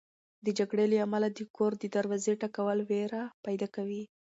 د 0.45 0.47
جګړې 0.59 0.85
له 0.91 0.97
امله 1.05 1.27
د 1.31 1.39
کور 1.55 1.71
د 1.79 1.83
دروازې 1.95 2.33
ټکول 2.41 2.79
وېره 2.89 3.23
پیدا 3.45 3.67
کوي. 3.75 4.03